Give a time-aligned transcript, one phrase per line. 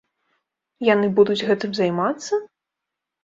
[0.93, 2.33] Яны будуць гэтым займацца?!